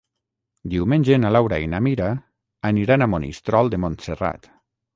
[0.73, 2.09] Diumenge na Laura i na Mira
[2.73, 4.53] aniran a Monistrol de Montserrat.